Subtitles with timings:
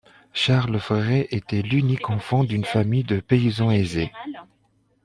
[0.33, 4.11] Charles Féré était l'unique enfant d'une famille de paysans aisés.